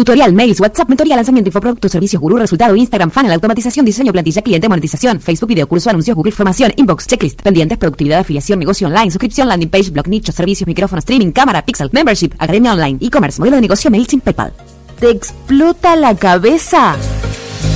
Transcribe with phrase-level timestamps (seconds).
[0.00, 4.66] Tutorial, mails, WhatsApp, mentoría, lanzamiento, infoproductos, servicios, gurú, resultado, Instagram, funnel, automatización, diseño, plantilla, cliente,
[4.66, 9.46] monetización, Facebook, video, curso, anuncios, Google, formación, inbox, checklist, pendientes, productividad, afiliación, negocio online, suscripción,
[9.48, 13.60] landing page, blog, nicho, servicios, micrófono, streaming, cámara, pixel, membership, academia online, e-commerce, modelo de
[13.60, 14.54] negocio, MailChimp, PayPal.
[15.00, 16.96] ¿Te explota la cabeza?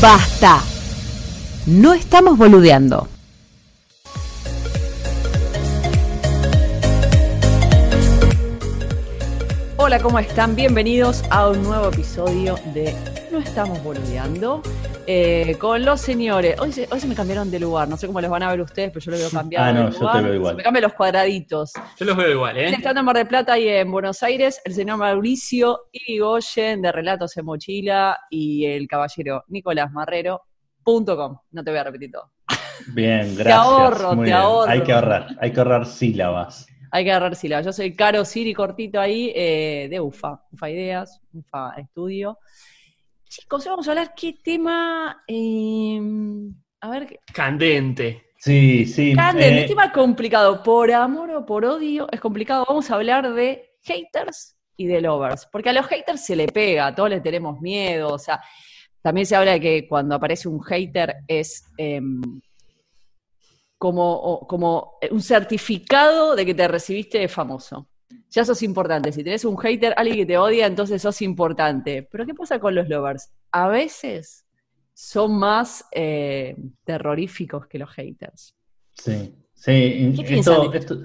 [0.01, 0.63] Basta.
[1.67, 3.07] No estamos boludeando.
[9.87, 10.57] Hola, ¿cómo están?
[10.57, 12.97] Bienvenidos a un nuevo episodio de
[13.31, 14.63] No estamos boludeando
[15.07, 16.59] eh, con los señores.
[16.59, 18.63] Hoy se, hoy se me cambiaron de lugar, no sé cómo les van a ver
[18.63, 19.67] ustedes, pero yo lo veo cambiado.
[19.67, 20.53] Ah, no, de yo te veo igual.
[20.53, 21.73] Se me cambian los cuadraditos.
[21.99, 22.71] Yo los veo igual, ¿eh?
[22.71, 27.37] Estando en Mar del Plata y en Buenos Aires, el señor Mauricio Irigoyen de Relatos
[27.37, 31.37] en Mochila y el caballero Nicolás Marrero.com.
[31.51, 32.31] No te voy a repetir todo.
[32.95, 33.59] Bien, gracias.
[33.59, 34.37] ahorro, Muy te bien.
[34.39, 34.73] ahorro.
[34.73, 36.69] Hay que ahorrar, hay que ahorrar sílabas.
[36.95, 37.67] Hay que agarrar sílabas.
[37.67, 40.45] Yo soy Caro Siri cortito ahí eh, de UFA.
[40.53, 42.39] UFA Ideas, UFA Estudio.
[43.29, 45.25] Chicos, hoy vamos a hablar qué tema.
[45.27, 46.01] eh,
[46.81, 48.27] a ver, qué- Candente.
[48.39, 49.11] Sí, sí.
[49.11, 50.63] Eh, un tema complicado.
[50.63, 52.65] Por amor o por odio, es complicado.
[52.69, 55.49] Vamos a hablar de haters y de lovers.
[55.51, 58.11] Porque a los haters se le pega, a todos le tenemos miedo.
[58.11, 58.41] O sea,
[59.03, 62.23] también se habla de que cuando aparece un hater es em,
[63.85, 67.87] como, como un certificado de que te recibiste de famoso.
[68.31, 69.13] Ya sos importante.
[69.13, 72.09] Si tenés un hater, alguien que te odia, entonces sos importante.
[72.11, 73.31] Pero ¿qué pasa con los lovers?
[73.53, 74.47] A veces
[74.95, 78.55] son más eh, terroríficos que los haters.
[78.95, 80.15] Sí, sí.
[80.17, 80.99] ¿Qué piensan esto, de esto,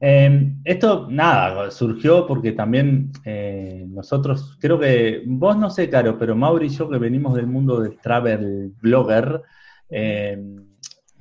[0.00, 6.34] eh, esto, nada, surgió porque también eh, nosotros, creo que vos no sé, Caro, pero
[6.34, 9.42] Mauri y yo que venimos del mundo del travel blogger,
[9.90, 10.71] eh, muchos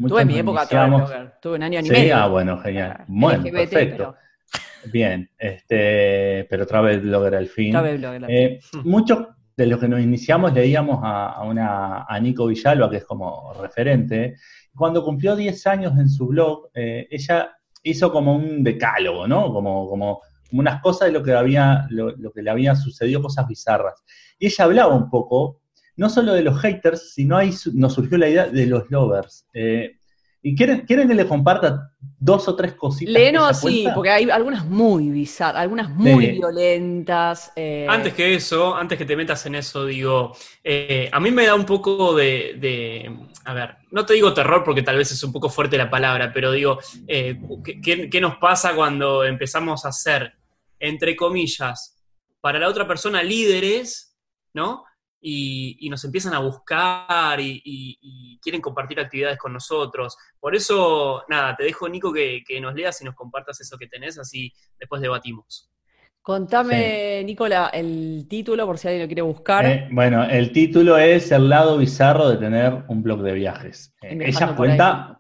[0.10, 2.16] Tuve mi época iniciamos- travel blogger, tuve un año y Sí, medio.
[2.18, 2.96] ah, bueno, genial.
[3.00, 4.16] Ah, Bueno, LGBT, perfecto.
[4.92, 7.72] Bien, este, pero travel blogger al fin.
[7.72, 8.26] pero travel blogger.
[8.30, 12.98] Eh, muchos de los que nos iniciamos leíamos a, a una, a Nico Villalba, que
[12.98, 14.36] es como referente.
[14.76, 17.52] Cuando cumplió 10 años en su blog, eh, ella
[17.84, 19.52] hizo como un decálogo, ¿no?
[19.54, 20.20] Como, como,
[20.50, 24.04] como unas cosas de lo que, había, lo, lo que le había sucedido, cosas bizarras.
[24.40, 25.61] Y ella hablaba un poco,
[26.02, 29.46] no solo de los haters, sino ahí nos surgió la idea de los lovers.
[29.54, 29.98] Eh,
[30.42, 33.14] ¿Y quieren, quieren que le comparta dos o tres cositas?
[33.46, 33.94] así, cuenta?
[33.94, 36.32] porque hay algunas muy bizarras, algunas muy Sí.
[36.32, 37.52] violentas.
[37.56, 41.46] eh, Antes que eso, antes que te metas en eso, digo, eh, a mí me
[41.46, 45.24] da un poco de, de- a ver, no te digo terror porque tal vez es
[45.24, 49.86] un poco fuerte la palabra, pero digo, eh, ¿qué, qué- qué nos pasa cuando empezamos
[49.86, 50.34] a ser,
[50.80, 52.02] entre comillas,
[52.42, 54.18] para la otra persona líderes,
[54.56, 54.84] ¿no?
[55.24, 60.18] Y, y nos empiezan a buscar y, y- y quieren compartir actividades con nosotros.
[60.40, 63.88] Por eso, nada, te dejo, Nico, que, que nos leas y nos compartas eso que
[63.88, 65.68] tenés, así después debatimos.
[66.24, 69.66] Contame, Nicola, el título por si alguien lo quiere buscar.
[69.66, 73.96] Eh, bueno, el título es El lado bizarro de tener un blog de viajes.
[74.04, 75.20] Eh, En Viajando ella por cuenta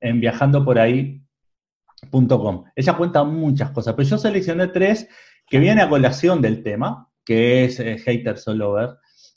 [0.00, 2.64] en viajandoporahí.com.
[2.74, 5.08] Ella cuenta muchas cosas, pero yo seleccioné tres
[5.46, 8.90] que viene a colación del tema, que es eh, Haters All Over.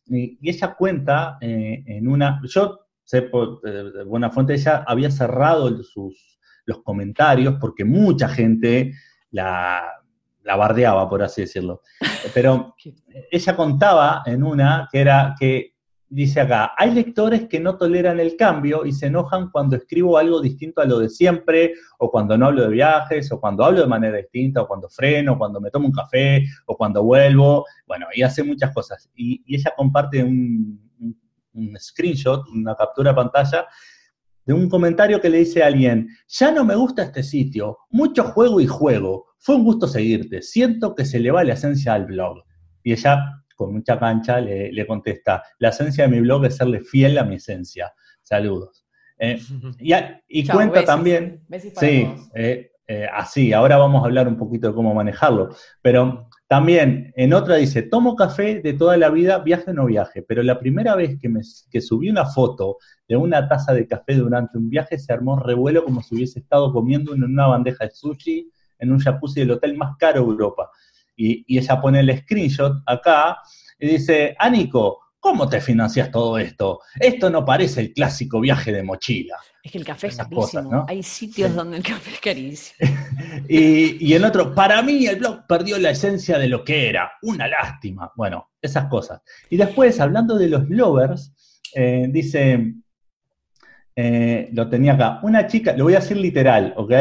[0.07, 2.41] Y, ella cuenta eh, en una.
[2.43, 8.27] Yo sé por eh, de buena fuente, ella había cerrado sus, los comentarios porque mucha
[8.27, 8.93] gente
[9.31, 9.83] la,
[10.43, 11.81] la bardeaba, por así decirlo.
[12.33, 12.75] Pero
[13.31, 15.74] ella contaba en una que era que,
[16.15, 20.39] dice acá, hay lectores que no toleran el cambio y se enojan cuando escribo algo
[20.41, 23.87] distinto a lo de siempre, o cuando no hablo de viajes, o cuando hablo de
[23.87, 28.05] manera distinta, o cuando freno, o cuando me tomo un café, o cuando vuelvo, bueno,
[28.15, 29.09] y hace muchas cosas.
[29.15, 31.19] Y, ella comparte un, un-
[31.53, 33.65] un screenshot, una captura de pantalla,
[34.45, 38.23] de un comentario que le dice a alguien, ya no me gusta este sitio, mucho
[38.23, 42.05] juego y juego, fue un gusto seguirte, siento que se le va la esencia al
[42.05, 42.43] blog.
[42.83, 43.17] Y ella,
[43.55, 47.23] con mucha cancha, le, le contesta, la esencia de mi blog es serle fiel a
[47.23, 47.93] mi esencia.
[48.21, 48.85] Saludos.
[49.17, 49.39] Eh,
[49.79, 51.41] y a- y Chau, cuenta también,
[51.79, 52.05] sí,
[52.35, 57.33] eh, eh, así, ahora vamos a hablar un poquito de cómo manejarlo, pero también en
[57.33, 60.95] otra dice, tomo café de toda la vida, viaje o no viaje, pero la primera
[60.95, 61.41] vez que, me,
[61.71, 62.77] que subí una foto
[63.07, 66.71] de una taza de café durante un viaje se armó revuelo como si hubiese estado
[66.73, 70.69] comiendo en una bandeja de sushi en un jacuzzi del hotel más caro de Europa.
[71.15, 73.37] Y, y ella pone el screenshot acá
[73.79, 76.79] y dice, Anico, ¿cómo te financias todo esto?
[76.99, 79.35] Esto no parece el clásico viaje de mochila.
[79.63, 80.41] Es que el café es carísimo.
[80.41, 80.85] cosas, ¿no?
[80.87, 81.55] Hay sitios Sí.
[81.55, 82.77] donde el café es carísimo.
[83.49, 87.11] Y, y en otro, para mí el blog perdió la esencia de lo que era,
[87.23, 88.11] una lástima.
[88.15, 89.21] Bueno, esas cosas.
[89.49, 91.33] Y después, hablando de los lovers,
[91.75, 92.73] eh, dice,
[93.95, 96.91] eh, lo tenía acá, una chica, lo voy a decir literal, ¿ok?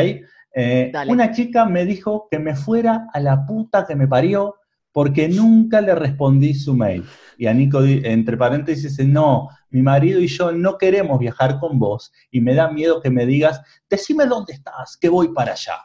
[0.54, 4.54] Eh, una chica me dijo que me fuera a la puta que me parió
[4.92, 7.04] porque nunca le respondí su mail.
[7.36, 11.80] Y a Nico, entre paréntesis, dice, no, mi marido y yo no queremos viajar con
[11.80, 13.60] vos y me da miedo que me digas,
[13.90, 15.80] decime dónde estás, que voy para allá.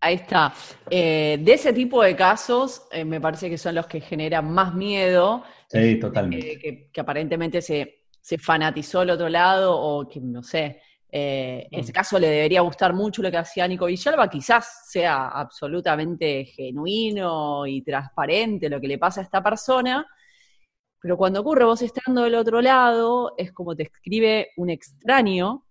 [0.00, 0.52] Ahí está.
[0.88, 4.74] Eh, de ese tipo de casos, eh, me parece que son los que generan más
[4.74, 5.42] miedo.
[5.68, 6.88] Sí, totalmente.
[6.92, 10.80] que, aparentemente se, se, fanatizó al otro lado o que, no sé,
[11.12, 11.94] en ese mm.
[11.94, 17.82] caso le debería gustar mucho lo que hacía Nico Villalba, quizás sea absolutamente genuino y
[17.82, 20.06] transparente lo que le pasa a esta persona,
[21.00, 25.66] pero cuando ocurre vos estando del otro lado, es como te escribe un extraño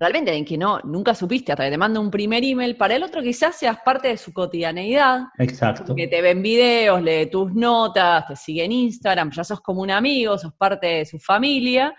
[0.00, 2.74] Realmente en que no, nunca supiste hasta que te manda un primer email.
[2.74, 5.24] Para el otro quizás seas parte de su cotidianeidad.
[5.38, 5.94] Exacto.
[5.94, 9.90] Que te ven videos, lee tus notas, te sigue en Instagram, ya sos como un
[9.90, 11.94] amigo, sos parte de su familia.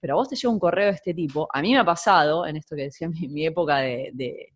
[0.00, 1.48] Pero a vos te llega un correo de este tipo.
[1.52, 4.52] A mí me ha pasado, en esto que decía mi, época de,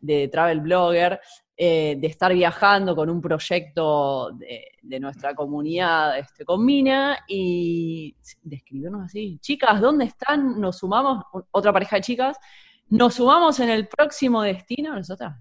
[0.00, 1.20] de travel blogger,
[1.64, 8.56] eh, de estar viajando con un proyecto de, nuestra comunidad este, con Mina y de
[8.56, 10.60] escribirnos así, chicas, ¿dónde están?
[10.60, 12.38] Nos sumamos, otra pareja de chicas,
[12.88, 15.36] nos sumamos en el próximo destino, nosotras.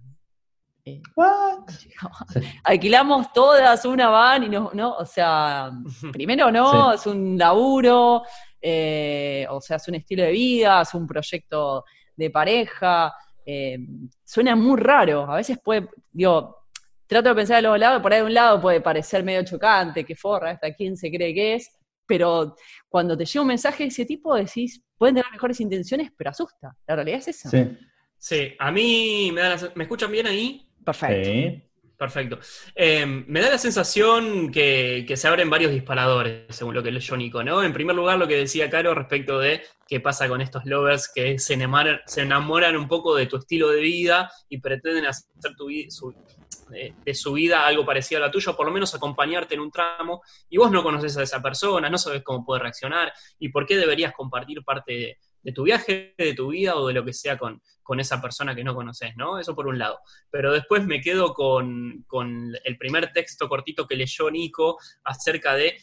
[0.86, 1.02] Eh,
[2.66, 5.72] alquilamos todas una van y no, no, o sea,
[6.12, 8.24] primero no, es un laburo,
[8.62, 11.86] eh, o sea, es un estilo de vida, es un proyecto
[12.16, 13.14] de pareja,
[13.46, 13.80] eh,
[14.24, 15.30] suena muy raro.
[15.30, 16.68] A veces puede, digo,
[17.08, 20.06] trato de pensar de los lados, por ahí de un lado puede parecer medio chocante,
[20.06, 21.70] que forra, hasta quién se cree que es,
[22.06, 22.56] pero
[22.90, 26.76] cuando te llega un mensaje de ese tipo decís, pueden tener mejores intenciones, pero asusta.
[26.88, 27.50] La realidad es esa.
[27.50, 27.78] Sí,
[28.18, 28.54] sí.
[28.60, 30.68] a mí me, da ¿me escuchan bien ahí?
[30.84, 31.71] Perfecto.
[32.02, 32.40] Perfecto.
[32.74, 37.44] Em, me da la sensación que, se abren varios disparadores, según lo que leyó Nico,
[37.44, 37.62] ¿no?
[37.62, 41.38] En primer lugar, lo que decía Caro respecto de qué pasa con estos lovers que
[41.38, 45.68] se enamoran, se enamoran un poco de tu estilo de vida y pretenden hacer tu,
[45.90, 46.16] su,
[46.72, 49.70] de, su vida algo parecido a la tuya, o por lo menos acompañarte en un
[49.70, 53.68] tramo, y vos no conoces a esa persona, no sabes cómo puede reaccionar y por
[53.68, 57.38] qué deberías compartir parte de tu viaje, de tu vida o de lo que sea
[57.38, 57.62] con,
[58.00, 59.38] esa persona que no conoces, ¿no?
[59.38, 60.00] Eso por un lado.
[60.30, 62.06] Pero después me quedo con,
[62.64, 65.78] el primer texto cortito que leyó Nico acerca de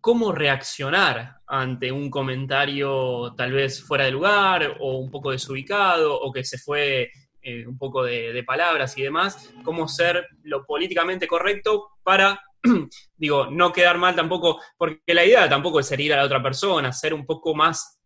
[0.00, 6.30] cómo reaccionar ante un comentario tal vez fuera de lugar o un poco desubicado o
[6.30, 7.10] que se fue
[7.42, 12.40] eh, un poco de, de, palabras y demás, cómo ser lo políticamente correcto para,
[13.16, 16.92] digo, no quedar mal tampoco, porque la idea tampoco es herir a la otra persona,
[16.92, 17.99] ser un poco más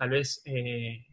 [0.00, 1.04] tal vez eh,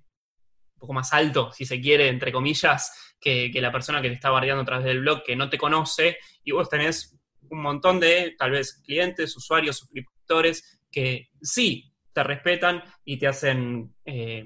[0.76, 4.30] un poco más alto, si se quiere, entre comillas, que, la persona que te está
[4.30, 7.20] bardeando a través del blog, que no te conoce, y vos tenés
[7.50, 13.94] un montón de, tal vez, clientes, usuarios, suscriptores, que sí te respetan y te hacen,
[14.06, 14.46] eh,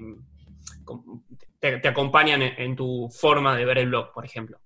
[1.60, 4.58] te, acompañan en, tu forma de ver el blog, por ejemplo.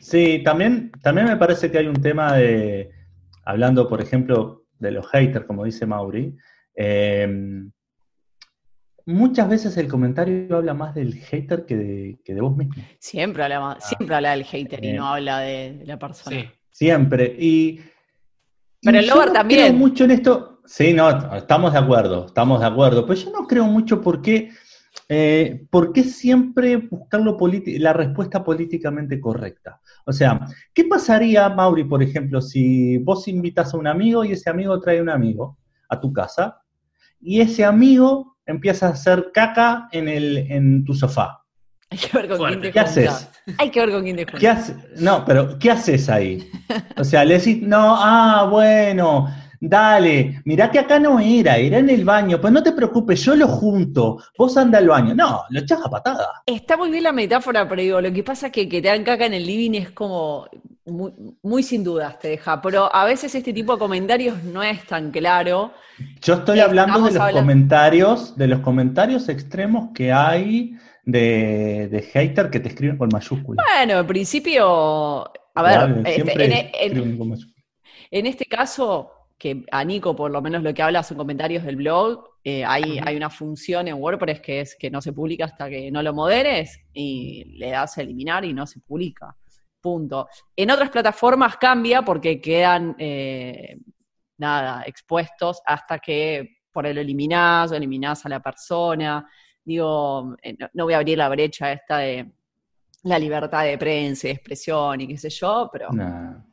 [0.00, 2.90] Sí, también, también me parece que hay un tema de,
[3.44, 6.36] hablando, por ejemplo, de los haters, como dice Mauri,
[6.74, 7.28] eh,
[9.06, 12.74] muchas veces el comentario habla más del hater que de, vos mismo.
[12.98, 13.78] Siempre habla, ah.
[13.80, 16.36] siempre habla del hater y no habla de, la persona.
[16.36, 16.48] Sí.
[16.70, 17.36] Siempre.
[17.38, 17.80] Y,
[18.82, 19.60] Pero el lover también.
[19.60, 20.60] Creo mucho en esto.
[20.64, 23.06] Sí, no, estamos de acuerdo, estamos de acuerdo.
[23.06, 24.50] Pero yo no creo mucho porque.
[25.08, 29.80] Eh, ¿Por qué siempre buscar la respuesta políticamente correcta?
[30.06, 34.48] O sea, ¿qué pasaría, Mauri, por ejemplo, si vos invitas a un amigo y ese
[34.48, 35.58] amigo trae un amigo
[35.88, 36.62] a tu casa
[37.20, 41.40] y ese amigo empiezas a hacer caca en, el, en tu sofá.
[41.90, 43.28] Hay que ver con quién te ¿Qué haces?
[43.58, 44.76] Hay que ver con quién te ¿Qué haces?
[44.96, 46.50] No, pero ¿qué haces ahí?
[46.96, 49.28] O sea, le decís, no, ah, bueno,
[49.60, 53.34] dale, mirá que acá no era, era en el baño, pues no te preocupes, yo
[53.36, 55.14] lo junto, vos anda al baño.
[55.14, 56.42] No, lo echás a patada.
[56.46, 59.04] Está muy bien la metáfora, pero digo, lo que pasa es que que te dan
[59.04, 60.46] caca en el living es como
[60.86, 65.10] muy, sin dudas te deja, pero a veces este tipo de comentarios no es tan
[65.10, 65.72] claro.
[66.20, 72.50] Yo estoy hablando de los comentarios, de los comentarios extremos que hay de, de hater
[72.50, 73.64] que te escriben con mayúsculas.
[73.66, 75.24] Bueno, en principio,
[75.54, 76.70] a ver, este,
[78.10, 81.76] en, este caso, que a Nico por lo menos lo que habla son comentarios del
[81.76, 85.70] blog, eh, hay, hay, una función en WordPress que es que no se publica hasta
[85.70, 89.34] que no lo moderes y le das a eliminar y no se publica.
[89.84, 90.30] Punto.
[90.56, 93.76] En otras plataformas cambia porque quedan, eh,
[94.38, 99.28] nada, expuestos hasta que por el eliminás o eliminás a la persona.
[99.62, 102.32] Digo, eh, no, voy a abrir la brecha esta de
[103.02, 105.90] la libertad de prensa y de expresión y qué sé yo, pero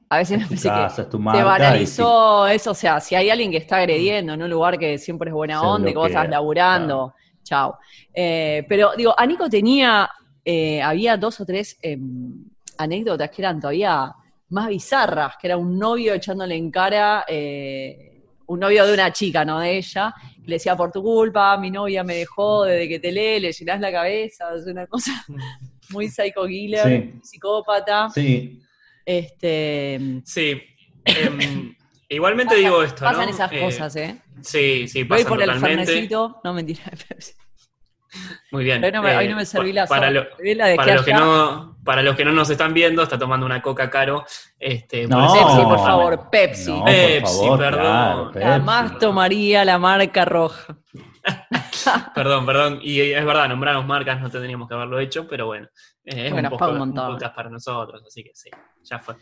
[0.10, 2.72] a veces me parece que te banalizó eso.
[2.72, 5.62] O sea, si hay alguien que está agrediendo en un lugar que siempre es buena
[5.62, 7.80] onda y que vos estás laburando, chao.
[8.14, 10.10] Eh, pero digo, Anico tenía,
[10.84, 12.44] había dos o tres em,
[12.78, 14.14] anécdotas que eran todavía
[14.50, 18.08] más bizarras, que era un novio echándole en cara, eh,
[18.48, 20.14] un novio de una chica, no de ella,
[20.44, 23.52] que le decía, por tu culpa, mi novia me dejó desde que te lee, le
[23.54, 25.12] llenás la cabeza, es una cosa
[25.92, 27.20] muy psycho killer, Sí.
[27.24, 28.10] psicópata.
[28.10, 28.60] Sí,
[29.06, 30.62] Este, Sí.
[31.06, 31.76] em,
[32.10, 33.32] igualmente digo esto, pasan ¿no?
[33.32, 34.22] esas Eh, cosas, ¿eh?
[34.42, 36.82] Sí, sí, Voy pasan por el fernecito, no mentira.
[38.52, 38.84] Muy bien.
[38.84, 40.26] Hoy no me, hoy Eh, no me serví la para, lo-
[40.76, 43.90] para los que no para los que no nos están viendo, está tomando una coca
[43.90, 44.24] caro.
[44.60, 46.72] Este, No, Pepsi, por favor, Pepsi.
[46.72, 48.32] No, por Pepsi, favor, perdón.
[48.32, 50.78] claro, Jamás tomaría la marca roja.
[52.16, 52.80] Perdón, perdón.
[52.82, 55.68] Y es verdad, nombrarnos marcas no tendríamos que haberlo hecho, pero bueno.
[56.06, 57.12] eh, es Bueno, un, poco, un un montón.
[57.14, 58.50] podcast para nosotros, así que sí,
[58.84, 59.16] ya fue.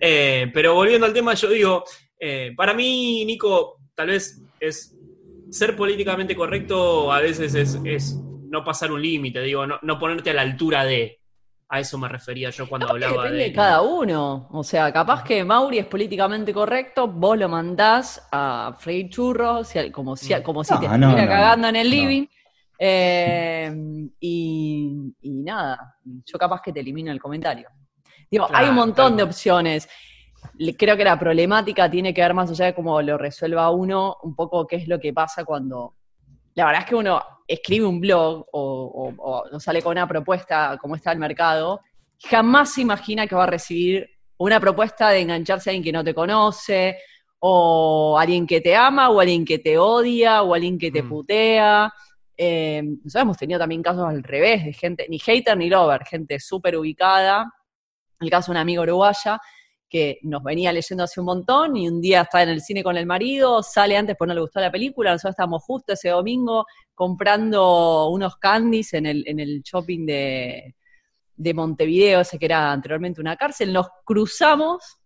[0.00, 1.84] Eh, pero volviendo al tema, yo digo,
[2.18, 4.94] eh, para mí, Nico, tal vez es
[5.50, 8.18] ser políticamente correcto a veces es, es
[8.50, 11.20] no pasar un límite, digo, no, no ponerte a la altura de.
[11.68, 13.48] A eso me refería yo cuando Capaz que hablaba depende de.
[13.50, 14.46] de cada uno.
[14.52, 20.14] O sea, capaz que Mauri es políticamente correcto, vos lo mandás a freír churros, como
[20.16, 21.96] si, como si No, te no, estuviera no, cagando en el no.
[21.96, 22.26] living.
[22.78, 23.74] Eh,
[24.20, 27.68] y, y nada, yo capaz que te elimino el comentario.
[28.30, 29.88] Digo, hay un montón de opciones.
[30.78, 34.34] Creo que la problemática tiene que ver más allá de cómo lo resuelva uno, un
[34.36, 35.94] poco qué es lo que pasa cuando.
[36.56, 40.76] La verdad es que uno escribe un blog o, o- o sale con una propuesta
[40.80, 41.80] como está el mercado,
[42.28, 44.08] jamás se imagina que va a recibir
[44.38, 46.98] una propuesta de engancharse a alguien que no te conoce,
[47.38, 51.08] o alguien que te ama, o alguien que te odia, o alguien que te Mm.
[51.08, 51.92] putea.
[52.36, 56.40] Eh, nosotros hemos tenido también casos al revés, de gente, ni hater ni lover, gente
[56.40, 57.50] súper ubicada.
[58.20, 59.38] El caso de una amiga uruguaya
[59.88, 62.96] que nos venía leyendo hace un montón y un día está en el cine con
[62.96, 66.66] el marido, sale antes porque no le gustó la película, nosotros estábamos justo ese domingo
[66.94, 70.74] comprando unos candies en el, en el shopping de,
[71.36, 74.98] de Montevideo, ese que era anteriormente una cárcel, nos cruzamos,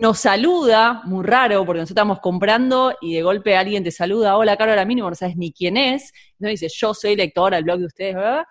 [0.00, 4.56] nos saluda, muy raro, porque nosotros estamos comprando y de golpe alguien te saluda, hola,
[4.56, 7.86] Carola Mínimo, no sabes ni quién es, no dice, yo soy lectora del blog de
[7.86, 8.44] ustedes, ¿verdad?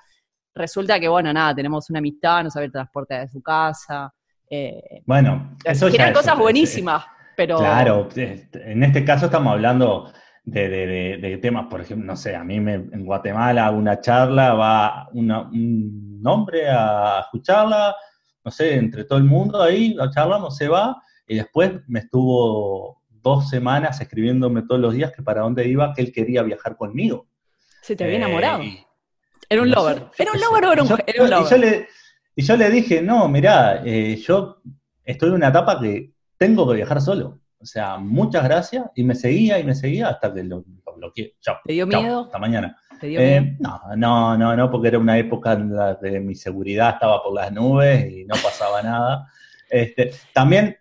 [0.55, 4.13] Resulta que, bueno, nada, tenemos una amistad, nos abre las puertas de su casa,
[4.49, 7.57] eh, Bueno, eso eran cosas es- buenísimas, pero...
[7.57, 10.11] Claro, este, en este caso estamos hablando
[10.43, 13.77] de, de- de- de temas, por ejemplo, no sé, a mí me, en Guatemala hago
[13.77, 17.95] una charla, va una- un hombre a escucharla,
[18.43, 23.03] no sé, entre todo el mundo ahí, la charlamos, se va, y después me estuvo
[23.09, 27.27] dos semanas escribiéndome todos los días que para dónde iba, que él quería viajar conmigo.
[27.81, 28.63] Se te había Eh, enamorado.
[29.49, 29.97] Era un no lover.
[30.13, 31.49] sé, ¿Era un lover o era un, yo- era un y lover?
[31.51, 31.87] yo le,
[32.39, 34.61] y yo le dije, no, mirá, eh, yo
[35.03, 37.41] estoy en una etapa que tengo que viajar solo.
[37.59, 38.85] O sea, muchas gracias.
[38.95, 41.35] Y me seguía y me seguía hasta que lo, lo bloqueé.
[41.41, 41.57] Chao.
[41.65, 42.21] ¿Te dio chao, miedo?
[42.21, 42.77] Hasta mañana.
[42.97, 43.57] ¿Te dio Eh, miedo?
[43.59, 47.33] no, no, no, no, porque era una época en la que mi seguridad estaba por
[47.33, 49.27] las nubes y no pasaba nada.
[49.69, 50.77] Este, también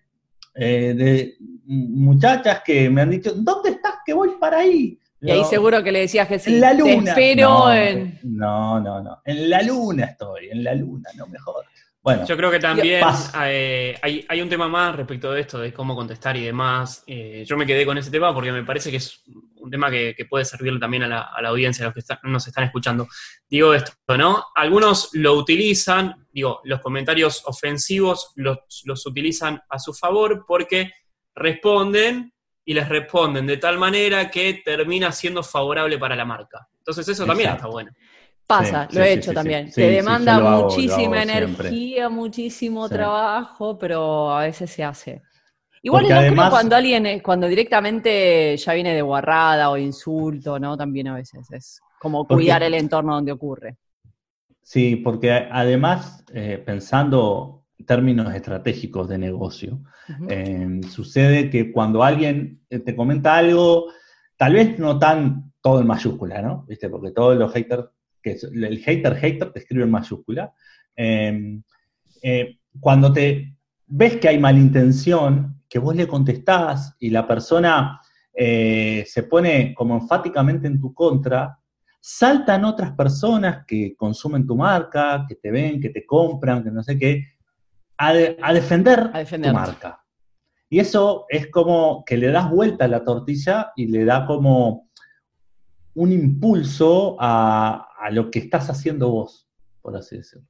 [0.54, 1.36] eh, de
[1.66, 3.94] muchachas que me han dicho, ¿dónde estás?
[4.06, 4.96] Que voy para ahí.
[5.20, 6.54] Y ahí seguro que le decías que sí.
[6.54, 7.10] en la Te luna.
[7.10, 8.20] espero no, en...
[8.22, 9.22] no, no, no.
[9.24, 11.66] En la luna estoy, en la luna, no me jodas.
[12.00, 13.02] Bueno, Yo creo que también
[13.44, 17.02] eh, hay, hay un tema más respecto de esto, de cómo contestar y demás.
[17.06, 19.22] Eh, yo me quedé con ese tema porque me parece que es
[19.56, 22.14] un tema que, que puede servirle también a la, a la audiencia, a los que
[22.22, 23.08] nos están escuchando.
[23.50, 24.44] Digo esto, ¿no?
[24.54, 30.92] Algunos lo utilizan, digo, los comentarios ofensivos los, los utilizan a su favor porque
[31.34, 32.32] responden
[32.68, 36.68] y les responden de tal manera que termina siendo favorable para la marca.
[36.76, 37.66] Entonces eso también Exacto.
[37.68, 37.90] está bueno.
[38.46, 39.66] Pasa, Sí, lo sí, he hecho sí, también.
[39.68, 39.74] sí.
[39.80, 41.22] Te demanda hago, muchísima siempre.
[41.22, 42.94] energía, muchísimo Sí.
[42.94, 45.22] trabajo, pero a veces se hace.
[45.80, 49.78] Igual Porque no creo además- cuando alguien, es- cuando directamente ya viene de guarrada o
[49.78, 50.76] insulto, ¿no?
[50.76, 53.76] También a veces es como Porque- cuidar el entorno donde ocurre.
[54.60, 57.57] Sí, porque además, eh, pensando en
[57.88, 59.80] términos estratégicos de negocio,
[60.28, 63.86] eh, sucede que cuando alguien eh, te comenta algo,
[64.36, 66.64] tal vez no tan todo en mayúscula, ¿no?
[66.68, 66.88] ¿Viste?
[66.88, 67.86] Porque todos los haters,
[68.22, 70.52] que es- el hater hater te escribe en mayúscula.
[70.96, 71.60] Eh,
[72.22, 78.00] eh, cuando te ves que hay malintención, que vos le contestás y la persona
[78.40, 81.58] eh, se pone como enfáticamente en tu contra,
[82.00, 86.82] saltan otras personas que consumen tu marca, que te ven, que te compran, que no
[86.84, 87.24] sé qué,
[87.98, 90.04] a, de- a defender A tu marca.
[90.70, 94.88] Y eso es como que le das vuelta a la tortilla y le da como
[95.94, 99.48] un impulso a, a lo que estás haciendo vos,
[99.82, 100.46] por así decirlo.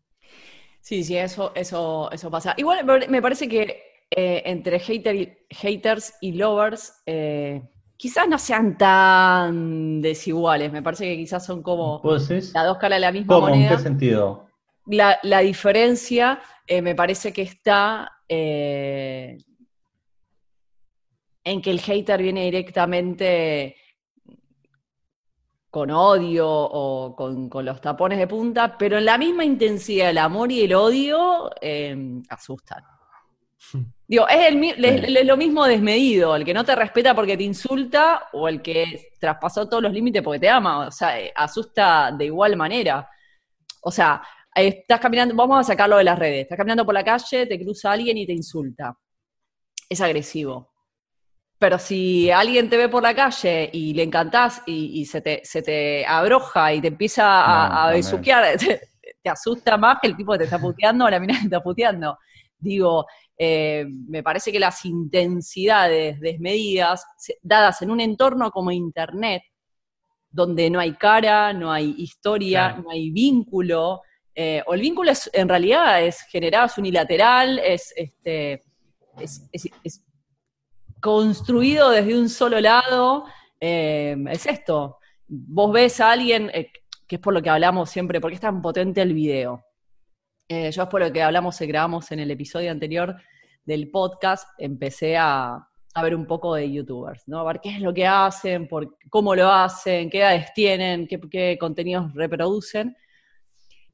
[0.80, 2.54] Sí, sí, eso, eso, eso pasa.
[2.56, 7.62] Igual me- parece que eh, entre hater y- haters y lovers eh,
[7.96, 10.72] quizás no sean tan desiguales.
[10.72, 13.48] Me parece que quizás son como las dos caras de la misma ¿Cómo?
[13.54, 14.47] ¿En qué sentido?
[14.88, 19.36] La, la diferencia eh, me parece que está eh,
[21.44, 23.76] en que el hater viene directamente
[25.70, 30.18] con odio o con, con los tapones de punta, pero en la misma intensidad el
[30.18, 31.94] amor y el odio eh,
[32.30, 32.82] asustan.
[34.08, 37.42] Digo, es, el le- le- lo mismo desmedido, el que no te respeta porque te
[37.42, 42.10] insulta o el que traspasó todos los límites porque te ama, o sea, eh, asusta
[42.12, 43.06] de igual manera.
[43.82, 44.22] O sea,
[44.66, 47.92] estás caminando, vamos a sacarlo de las redes, estás caminando por la calle, te cruza
[47.92, 48.96] alguien y te insulta.
[49.88, 50.70] Es agresivo.
[51.58, 55.40] Pero si alguien te ve por la calle y le encantás y, y se, te,
[55.44, 57.96] se te abroja y te empieza a, No, a también.
[57.96, 58.80] besuquear, te,
[59.22, 61.44] te asusta más que el tipo que te está puteando o la mina que te
[61.46, 62.16] está puteando.
[62.58, 67.04] Digo, eh, me parece que las intensidades desmedidas,
[67.42, 69.42] dadas en un entorno como Internet,
[70.30, 72.82] donde no hay cara, no hay historia, Claro.
[72.84, 74.02] no hay vínculo,
[74.40, 78.62] eh, o el vínculo es, en realidad es generado, es unilateral, es, este,
[79.18, 80.04] es,
[81.00, 83.24] construido desde un solo lado,
[83.58, 84.98] eh, es esto.
[85.26, 86.70] Vos ves a alguien, eh,
[87.08, 89.64] que es por lo que hablamos siempre, porque es tan potente el video.
[90.48, 93.16] Yo es por lo que hablamos y grabamos en el episodio anterior
[93.64, 97.40] del podcast, empecé a, a ver un poco de youtubers, ¿no?
[97.40, 101.20] A ver qué es lo que hacen, por, cómo lo hacen, qué edades tienen, qué,
[101.28, 102.96] qué contenidos reproducen.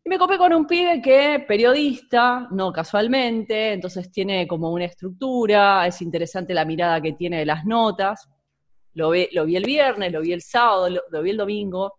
[0.05, 5.87] Y me copé con un pibe que periodista, no casualmente, entonces tiene como una estructura,
[5.87, 8.29] es interesante la mirada que tiene de las notas.
[8.93, 11.95] Lo, ve- lo vi el viernes, lo vi el sábado, lo, lo vi el domingo.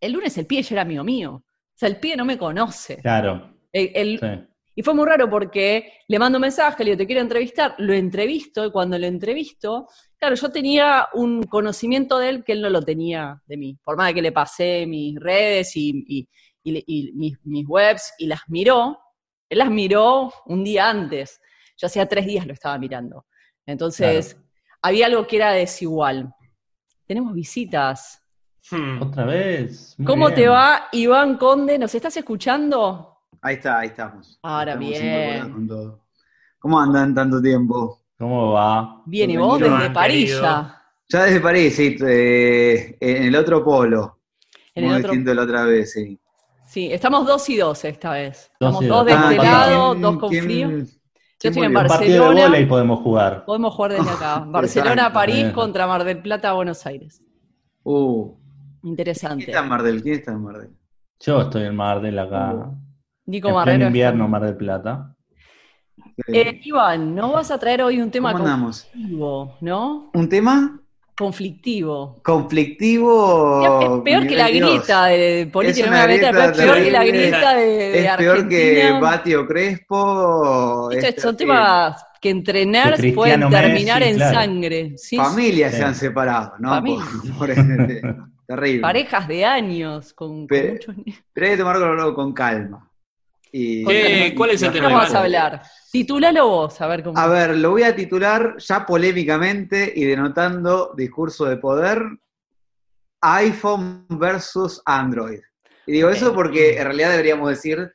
[0.00, 1.34] El lunes el pibe ya era amigo mío.
[1.34, 1.44] O
[1.74, 2.96] sea, el pibe no me conoce.
[3.02, 3.54] Claro.
[3.72, 4.48] El- el- sí.
[4.76, 7.92] y fue muy raro porque le mando un mensaje, le digo, te quiero entrevistar, lo
[7.92, 12.70] entrevisto, y cuando lo entrevisto, claro, yo tenía un conocimiento de él que él no
[12.70, 13.76] lo tenía de mí.
[13.84, 16.28] Por más de que le pasé mis redes y, y-
[16.64, 18.98] y mis, mis webs y las miró,
[19.48, 21.40] él las miró un día antes.
[21.76, 23.26] Yo hacía tres días lo estaba mirando.
[23.66, 24.36] Entonces,
[24.82, 26.32] había algo que era desigual.
[27.06, 28.22] Tenemos visitas.
[28.70, 29.00] Hmm.
[29.02, 29.94] Otra vez.
[29.98, 30.34] Muy ¿Cómo bien.
[30.34, 31.78] te va, Iván Conde?
[31.78, 33.18] ¿Nos estás escuchando?
[33.40, 34.38] Ahí está, ahí estamos.
[34.42, 35.04] Ahora Estamos bien.
[35.06, 36.04] incorporados con todo.
[36.58, 38.02] ¿Cómo andan tanto tiempo?
[38.18, 39.02] ¿Cómo va?
[39.06, 40.42] Bien, y vos desde París querido.
[40.42, 40.74] ya.
[41.10, 44.18] Ya desde París, sí, eh, en el otro polo.
[44.74, 46.18] En Muy el otro- la otra vez, sí.
[46.68, 48.50] Sí, estamos dos y dos esta vez.
[48.60, 49.06] Dos Estamos dos dos.
[49.06, 50.68] de Ah, este ¿quién- lado, ¿quién- dos con quién- frío.
[50.68, 50.90] quién Yo
[51.48, 51.80] estoy en volvió?
[51.80, 52.58] Un partido de Barcelona.
[52.58, 53.44] y podemos jugar.
[53.46, 54.44] Podemos jugar desde acá.
[54.48, 55.12] Barcelona.
[55.12, 57.22] París contra Mar del Plata, Buenos Aires.
[57.84, 58.34] Uh,
[58.82, 59.44] ¿Quién Interesante.
[59.46, 60.02] está en Mar del?
[60.02, 60.70] ¿Quién está en Mar del?
[61.20, 62.70] Yo estoy en Mar del acá.
[63.26, 63.76] Nico en Marrero.
[63.76, 65.14] está- invierno, Mar del Plata.
[66.28, 68.88] Eh, Iván, nos vas a traer hoy un tema ¿Cómo andamos?
[69.60, 70.10] ¿no?
[70.14, 70.80] ¿Un tema
[71.18, 72.20] Conflictivo.
[72.22, 73.98] conflictivo?
[73.98, 77.98] es peor que la grita de política, Es pero grieta peor que la grita de,
[78.06, 78.92] Es peor que.
[79.00, 80.90] Batio Crespo.
[80.90, 81.36] Son terrible.
[81.36, 84.34] temas que entre nerds Que pueden terminar Messi, en claro.
[84.34, 84.92] sangre.
[84.96, 85.76] Sí, Familias Sí.
[85.78, 86.68] se han separado, ¿no?
[86.70, 87.04] Familia.
[87.28, 88.02] Por, por ese-
[88.46, 88.80] terrible.
[88.80, 91.18] parejas de años con, con Pe- muchos niños.
[91.32, 92.88] Pero hay que tomarlo con calma.
[93.52, 95.62] Y- ¿Qué- cuál es el ¿Qué tema, vamos a hablar?
[95.90, 97.18] Titulalo vos, a ver cómo.
[97.18, 102.02] A ver, lo voy a titular ya polémicamente y denotando discurso de poder,
[103.22, 105.40] iPhone versus Android.
[105.86, 107.90] Y digo eso porque en realidad deberíamos decir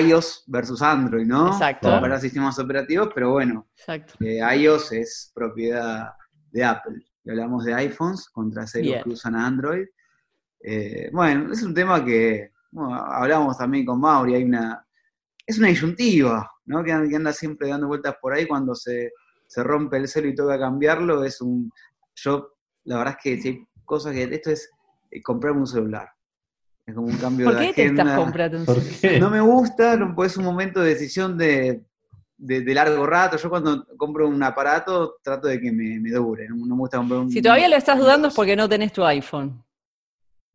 [0.00, 1.48] iOS versus Android, ¿no?
[1.48, 1.82] Exacto.
[1.88, 4.14] Para comparar sistemas operativos, pero bueno, Exacto.
[4.20, 6.10] eh, iOS es propiedad
[6.50, 7.02] de Apple.
[7.24, 9.02] Y hablamos de iPhones contra celos Bien.
[9.02, 9.86] que usan Android.
[10.62, 14.84] Eh, bueno, es un tema que bueno, hablamos también con Mauri, hay una,
[15.46, 16.82] es una disyuntiva, ¿no?
[16.84, 19.12] Que, an- que anda siempre dando vueltas por ahí cuando se,
[19.46, 21.70] se rompe el celo y toca cambiarlo, es un,
[22.16, 24.70] yo, la verdad es que si hay cosas que, esto es
[25.10, 26.08] eh, comprarme un celular.
[26.86, 28.16] Es como un cambio ¿Por de qué te estás agenda.
[28.16, 29.20] comprando un ¿Por celular?
[29.20, 31.84] No me gusta, no, pues es un momento de decisión de,
[32.36, 33.36] de- de largo rato.
[33.36, 36.48] Yo cuando compro un aparato trato de que me, me dure.
[36.48, 37.30] No, no me gusta comprar un.
[37.30, 39.64] Si todavía lo estás dudando es porque no tenés tu iPhone.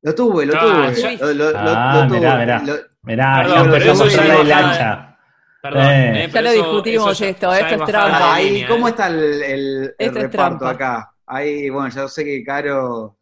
[0.03, 1.17] Lo tuve, lo Ah, tuve.
[1.17, 2.19] Lo, lo- lo- Ah, lo tuve.
[2.19, 2.61] mirá, mirá.
[2.63, 5.17] Lo- Mirá, Perdón, empezamos a ya la bajaba- hilacha.
[5.61, 6.23] Perdón, Eh.
[6.25, 8.19] eh, Ya lo discutimos eso ya- esto, ya esto es trampa.
[8.19, 8.89] la ahí, línea, ¿cómo eh.
[8.91, 11.11] está el, el- el Esto es reparto acá?
[11.25, 13.17] Ahí, bueno, ya sé que Caro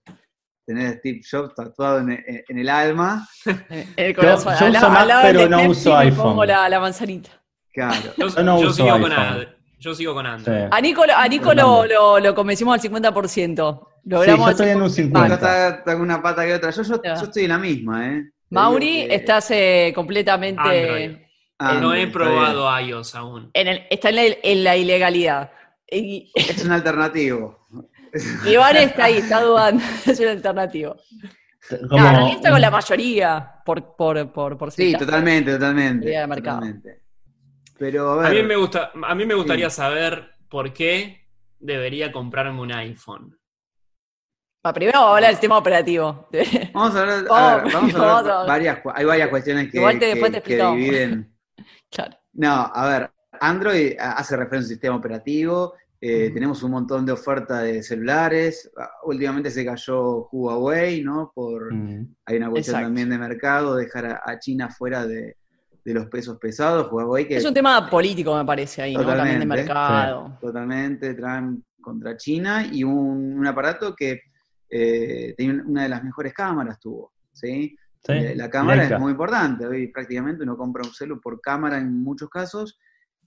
[0.65, 3.27] tener Steve Jobs tatuado en, en- en el alma.
[3.97, 4.53] El Yo- corazón.
[4.75, 6.23] uso Mac, pero no uso le iPhone.
[6.23, 7.29] pongo la, la manzanita.
[7.73, 7.95] Claro.
[8.17, 9.25] Yo, Yo no yo uso sigo con iPhone.
[9.25, 9.47] Android.
[9.79, 10.31] Yo sigo con Sí.
[10.31, 10.67] Android.
[10.71, 13.87] A Nico, lo- a Nico lo, lo- lo convencimos al 50%.
[14.03, 15.33] Sí, Logramos yo el estoy en un Acá 50.
[15.35, 16.69] está, está con una pata que otra.
[16.71, 18.31] Yo, yo, yo estoy en la misma, ¿eh?
[18.51, 21.17] Mauri, que- estás eh, completamente Android.
[21.59, 23.51] Ah, no he probado iOS aún.
[23.53, 25.51] en, el- está en la, en la ilegalidad.
[25.91, 26.31] Y.
[26.35, 27.67] Es un alternativo.
[28.47, 30.95] Iván está ahí, está dudando, es un alternativo.
[31.69, 35.97] Como- No, en realidad está con la mayoría, por, por, por, por Sí, totalmente, totalmente.
[36.05, 36.59] Mayoría de mercado.
[36.59, 37.01] totalmente.
[37.77, 39.75] Pero a A ver, mí me, gusta, a mí me gustaría Sí.
[39.77, 41.27] saber por qué
[41.59, 43.37] debería comprarme un iPhone.
[44.65, 46.27] Va, primero vamos a hablar del sistema operativo.
[46.73, 49.71] vamos a hablar, a ver, Vamos, vamos a vamos hablar a- varias, hay varias cuestiones
[49.71, 51.33] que, Igual te- que- que dividen.
[51.89, 52.17] claro.
[52.33, 57.61] No, a ver, Android hace referencia al sistema operativo, eh, tenemos un montón de oferta
[57.61, 61.31] de celulares, ah, últimamente se cayó Huawei, ¿no?
[61.33, 62.15] Por, Mm.
[62.25, 62.85] hay una cuestión Exacto.
[62.87, 65.37] también de mercado, dejar a, a China fuera de,
[65.85, 69.05] de los pesos pesados, Huawei que Es un tema político, me parece, ahí, ¿no?
[69.05, 70.37] También de mercado.
[70.41, 74.21] totalmente traen contra China y un, un aparato que
[74.69, 77.75] eh, tiene una de las mejores cámaras tuvo, ¿sí?
[78.01, 78.95] Sí, Eh, La cámara Leica.
[78.95, 79.65] es muy importante.
[79.65, 82.79] Hoy prácticamente uno compra un celu por cámara en muchos casos.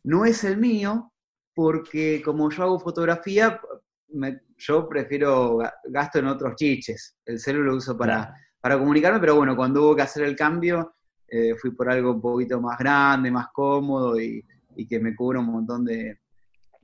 [0.05, 1.13] No es el mío,
[1.55, 3.61] porque como yo hago fotografía,
[4.09, 7.17] me- yo prefiero ga- gasto en otros chiches.
[7.27, 8.35] El celu lo uso para, Claro.
[8.61, 10.95] para comunicarme, pero bueno, cuando hubo que hacer el cambio,
[11.29, 14.43] eh, fui por algo un poquito más grande, más cómodo y,
[14.77, 16.19] y que me cubra un montón de.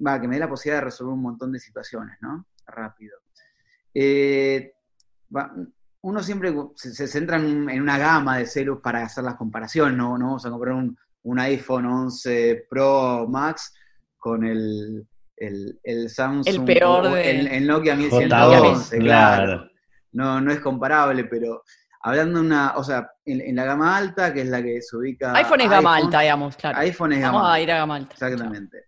[0.07, 2.47] Va, que me dé la posibilidad de resolver un montón de situaciones, ¿no?
[2.66, 3.16] Rápido.
[4.00, 4.74] Eh,
[5.34, 5.52] va,
[6.02, 9.34] uno siempre se, se centra en, un- en una gama de celus para hacer las
[9.34, 10.16] comparaciones, ¿no?
[10.16, 13.74] No vamos a comprar un, un iPhone 11 Pro Max
[14.16, 15.04] con el,
[15.37, 19.44] el, el Samsung El peor o de- el, el Nokia J2, 1111, claro.
[19.46, 19.70] claro.
[20.12, 21.62] No, no es comparable, pero
[22.02, 24.96] hablando de una, o sea, en, en la gama alta, que es la que se
[24.96, 25.34] ubica.
[25.34, 26.78] iPhone es gama alta, digamos, claro.
[26.78, 27.62] iPhone es gama Vamos a alta.
[27.62, 28.12] ir a gama alta.
[28.14, 28.84] Exactamente.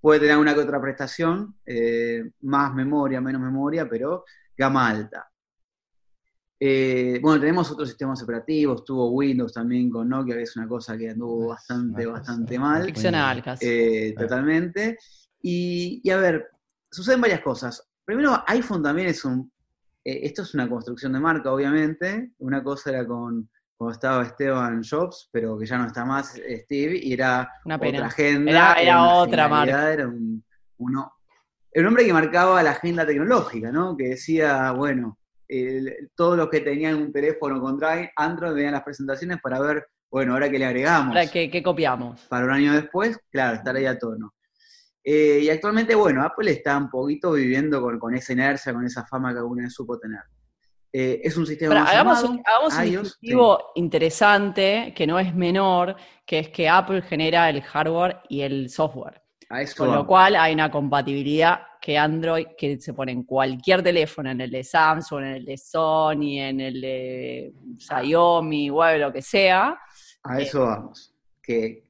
[0.00, 4.24] Puede tener una que otra prestación, eh, más memoria, menos memoria, pero
[4.58, 5.30] gama alta.
[6.60, 10.98] Eh, bueno, tenemos otros sistemas operativos, tuvo Windows también con Nokia, que es una cosa
[10.98, 12.84] que anduvo bastante, bastante mal.
[12.84, 13.64] Ficcional casi.
[13.66, 14.98] Eh, totalmente.
[15.40, 16.48] Y, y a ver,
[16.90, 17.88] suceden varias cosas.
[18.04, 19.52] Primero, iPhone también es un.
[20.04, 22.32] eh, esto es una construcción de marca, obviamente.
[22.38, 26.98] Una cosa era con cuando estaba Esteban Jobs, pero que ya no está más Steve,
[27.00, 27.98] y era Una pena.
[27.98, 28.50] otra agenda.
[28.50, 29.92] Era- era otra marca.
[29.92, 30.44] Era un,
[30.78, 31.12] uno,
[31.72, 33.96] era un hombre que marcaba la agenda tecnológica, ¿no?
[33.96, 38.82] Que decía, bueno, el- todos los que tenían un teléfono con Drive, Android veían las
[38.82, 42.20] presentaciones para ver, bueno, ahora que le agregamos Ahora, ¿qué, qué copiamos?
[42.28, 44.32] para un año después, claro, estar ahí a tono.
[45.04, 49.06] Eh, y actualmente, bueno, Apple está un poquito viviendo con, con esa inercia, con esa
[49.06, 50.20] fama que alguna vez supo tener.
[50.92, 55.34] Eh, es un sistema Ahora, más hagamos un, hagamos un distintivo interesante, que no es
[55.34, 59.22] menor, que es que Apple genera el hardware y el software.
[59.48, 63.22] Sí, a eso Con lo cual hay una compatibilidad que Android, que se pone en
[63.22, 69.00] cualquier teléfono, en el de Samsung, en el de Sony, en el de Xiaomi, web,
[69.00, 69.78] lo que sea.
[70.22, 71.14] A eso vamos.
[71.42, 71.84] Que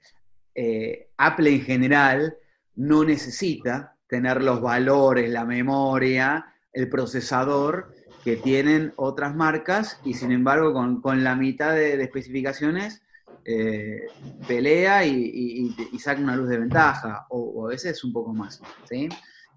[0.54, 2.36] eh, Apple en general
[2.76, 7.94] no necesita tener los valores, la memoria, el procesador
[8.24, 13.02] que tienen otras marcas y sin embargo con, con la mitad de, de especificaciones
[13.44, 14.00] eh,
[14.46, 18.12] pelea y, y- y- y saca una luz de ventaja o, o a veces un
[18.12, 18.60] poco más.
[18.88, 19.08] ¿sí?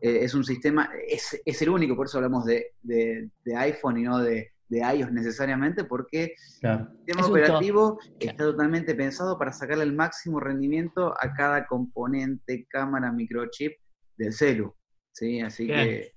[0.01, 3.97] Eh, es un sistema, es, es el único, por eso hablamos de, de- de iPhone
[3.99, 6.87] y no de, de iOS necesariamente, porque Claro.
[6.91, 8.17] el sistema Es operativo Claro.
[8.19, 13.73] está totalmente pensado para sacarle el máximo rendimiento a cada componente, cámara, microchip
[14.17, 14.73] del celu.
[15.11, 15.41] ¿sí?
[15.41, 15.85] Así Bien.
[15.87, 16.11] que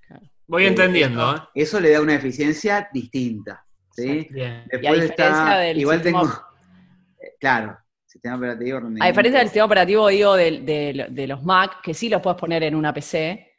[0.46, 1.40] Voy Eh, entendiendo, ¿eh?
[1.54, 3.64] eso le da una eficiencia distinta.
[3.90, 4.28] ¿sí?
[4.30, 4.64] Bien.
[4.80, 6.34] Y a diferencia del igual sistema- tengo,
[7.44, 8.78] claro, sistema operativo.
[9.00, 12.62] A diferencia del sistema operativo, digo, de, de los Mac, que sí los puedes poner
[12.62, 13.50] en una PC,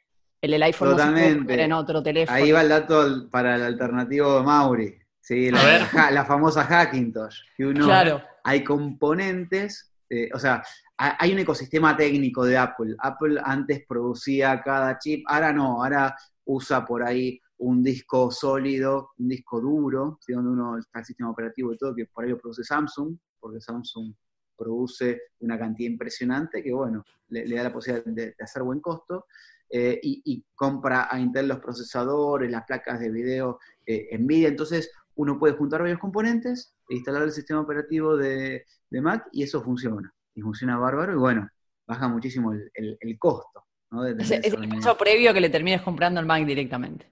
[0.41, 1.43] el del iPhone no se puede Totalmente.
[1.45, 2.37] poner en otro teléfono.
[2.37, 4.95] Ahí va el dato para el alternativo de Mauri.
[5.21, 5.51] ¿sí?
[5.51, 7.37] La, la famosa Hackintosh.
[7.57, 8.21] Que uno, Claro.
[8.43, 10.63] hay componentes, eh, o sea,
[10.97, 12.95] ha- hay un ecosistema técnico de Apple.
[12.99, 19.29] Apple antes producía cada chip, ahora no, ahora usa por ahí un disco sólido, un
[19.29, 20.33] disco duro, ¿sí?
[20.33, 23.15] donde uno está el sistema operativo y todo, que por ahí lo produce Samsung,
[23.45, 24.13] porque Samsung
[24.57, 28.79] produce una cantidad impresionante que, bueno, le, le da la posibilidad de, de hacer buen
[28.79, 29.25] costo.
[29.69, 34.47] eh, y, y compra a Intel los procesadores, las placas de video, eh, Nvidia.
[34.49, 39.43] Entonces, uno puede juntar varios componentes, e instalar el sistema operativo de, de Mac y
[39.43, 40.13] eso funciona.
[40.35, 41.47] Y funciona bárbaro y bueno,
[41.87, 43.63] baja muchísimo el, el- el costo.
[43.91, 44.05] ¿no?
[44.05, 47.11] Es, es el paso previo que le termines comprando el Mac directamente.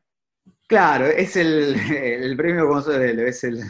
[0.67, 3.62] Claro, es el, el premio consuelo, es el...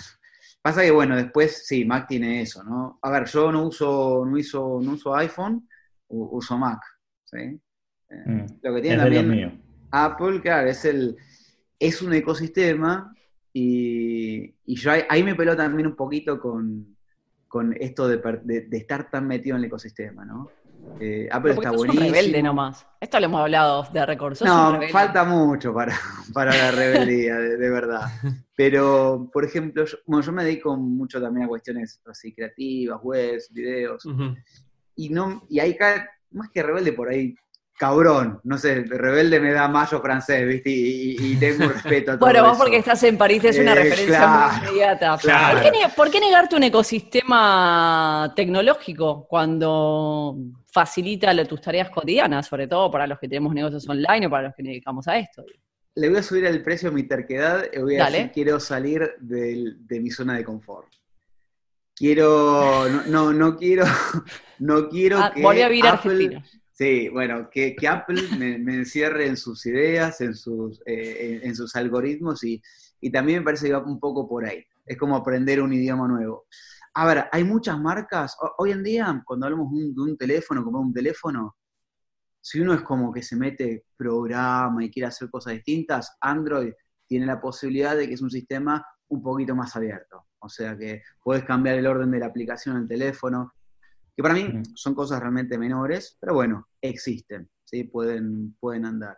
[0.63, 2.97] Pasa que bueno, después sí, Mac tiene eso, ¿no?
[3.01, 5.67] A ver, yo no uso, no uso, no uso iPhone,
[6.07, 6.79] uso Mac,
[7.25, 7.37] ¿sí?
[7.37, 7.59] Eh,
[8.25, 8.45] Mm.
[8.61, 9.51] Lo que tiene también mío.
[9.91, 11.17] Apple, claro, es el
[11.79, 13.13] es un ecosistema
[13.51, 16.95] y, y yo ahí, ahí me peló también un poquito con,
[17.49, 20.49] con esto de, de- de estar tan metido en el ecosistema, ¿no?
[20.99, 22.13] Eh, Apple Pero porque está buenísimo.
[22.13, 22.85] rebelde nomás.
[22.99, 24.37] Esto lo hemos hablado de récord.
[24.41, 25.93] No, falta mucho para,
[26.33, 28.07] para la rebeldía, de, de verdad.
[28.55, 33.51] Pero, por ejemplo, yo, bueno, yo me dedico mucho también a cuestiones así creativas, webs,
[33.51, 34.05] videos.
[34.05, 34.35] Ujú.
[34.95, 37.35] y no, y ahí cae, más que rebelde por ahí,
[37.77, 40.69] cabrón, no sé, rebelde me da mayo francés, ¿viste?
[40.69, 42.63] Y, tengo respeto a todo Bueno, vos eso.
[42.63, 45.17] porque estás en París es una Eh, referencia claro, muy inmediata.
[45.17, 45.53] claro.
[45.53, 50.37] ¿Por, qué, ne- por qué negarte un ecosistema tecnológico cuando
[50.71, 54.55] facilita tus tareas cotidianas, sobre todo para los que tenemos negocios online o para los
[54.55, 55.43] que nos dedicamos a esto?
[55.95, 58.17] Le voy a subir el precio a mi terquedad y voy a Dale.
[58.17, 60.87] decir, quiero salir de mi zona de confort.
[61.95, 63.85] Quiero, no, no, no quiero,
[64.59, 66.45] no quiero Ah, que volví a vivir a Apple- Argentina.
[66.73, 71.55] Sí, bueno, que, que Apple me, me encierre en sus ideas, en sus, eh, en,
[71.55, 72.61] sus algoritmos y,
[72.99, 74.63] y también me parece que va un poco por ahí.
[74.85, 76.47] Es como aprender un idioma nuevo.
[76.95, 78.35] A ver, hay muchas marcas.
[78.41, 81.55] ho- Hoy en día, cuando hablamos un, de un teléfono, como un teléfono,
[82.41, 86.73] si uno es como que se mete programa y quiere hacer cosas distintas, Android
[87.07, 90.27] tiene la posibilidad de que es un sistema un poquito más abierto.
[90.39, 93.53] O sea que puedes cambiar el orden de la aplicación en el teléfono,
[94.15, 97.83] que para mí son cosas realmente menores, pero bueno, existen, ¿sí?
[97.85, 99.17] pueden, pueden andar.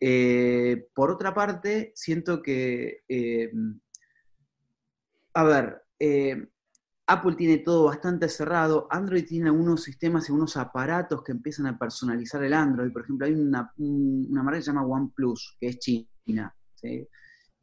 [0.00, 3.50] Eh, por otra parte, siento que, eh,
[5.34, 6.48] a ver, eh,
[7.06, 11.78] Apple tiene todo bastante cerrado, Android tiene algunos sistemas y unos aparatos que empiezan a
[11.78, 12.92] personalizar el Android.
[12.92, 17.06] Por ejemplo, hay una, un- una marca que se llama OnePlus, que es china, ¿sí?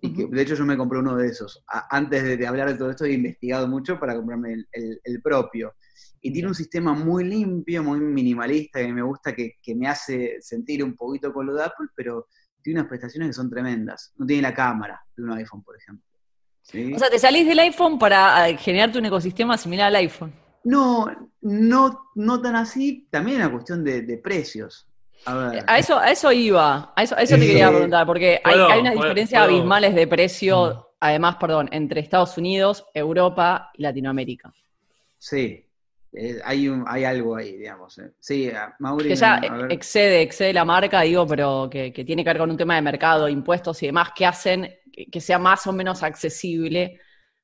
[0.01, 1.63] Y que, de hecho yo me compré uno de esos.
[1.67, 5.01] A- antes de, de hablar de todo esto he investigado mucho para comprarme el, el-
[5.03, 5.73] el propio.
[6.21, 10.37] Y tiene un sistema muy limpio, muy minimalista, que me gusta, que, que me hace
[10.41, 12.27] sentir un poquito con lo de Apple, pero
[12.61, 14.13] tiene unas prestaciones que son tremendas.
[14.17, 16.05] No tiene la cámara de un iPhone, por ejemplo.
[16.61, 16.93] ¿Sí?
[16.93, 20.31] O sea, te salís del iPhone para eh, generarte un ecosistema similar al iPhone.
[20.63, 21.07] no,
[21.41, 24.87] no, no tan así, también es una cuestión de, de precios.
[25.25, 25.63] A ver.
[25.67, 28.59] A eso, a eso iba, a eso, a eso te Eh, quería preguntar, porque hay,
[28.59, 30.09] hay unas diferencias abismales de Mm.
[30.09, 34.53] precio, además, perdón, entre Estados Unidos, Europa y Latinoamérica.
[35.17, 35.65] Sí,
[36.13, 37.97] eh, hay, un, hay algo ahí, digamos.
[37.99, 38.11] eh.
[38.19, 39.09] Sí, Mauri.
[39.09, 39.71] Que ya a ver.
[39.71, 42.81] excede, excede la marca, digo, pero que, que tiene que ver con un tema de
[42.81, 46.99] mercado, impuestos y demás, que hacen que, que sea más o menos accesible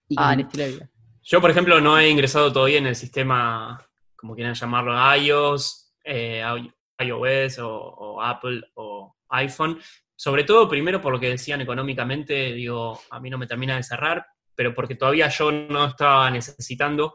[0.10, 0.89] Y- al estilo de vida.
[1.23, 6.41] Yo, por ejemplo, no he ingresado todavía en el sistema, como quieran llamarlo, iOS, eh,
[6.99, 9.77] iOS o, o Apple o iPhone.
[10.15, 13.84] Sobre todo, primero por lo que decían económicamente, digo, a mí no me termina de
[13.84, 14.25] cerrar,
[14.58, 17.13] pero porque todavía yo no estaba necesitando.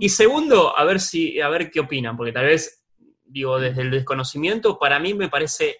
[0.00, 2.82] Y segundo, a ver si, a ver qué opinan, porque tal vez,
[3.22, 5.76] digo, desde el desconocimiento, para mí me parece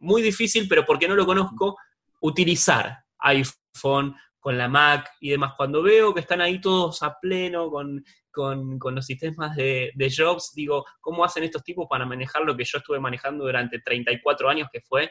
[0.00, 1.78] muy difícil, pero porque no lo conozco,
[2.20, 5.54] utilizar iPhone con la Mac y demás.
[5.56, 10.12] Cuando veo que están ahí todos a pleno con, con- con los sistemas de, de
[10.14, 14.50] Jobs, digo, ¿cómo hacen estos tipos para manejar lo que yo estuve manejando durante 34
[14.50, 15.10] años, que fue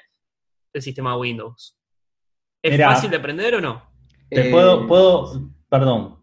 [0.74, 1.76] el sistema Windows?
[2.62, 2.92] ¿Es Mirá.
[2.94, 3.91] fácil de aprender o no?
[4.32, 6.18] Te Eh, puedo, puedo, perdón.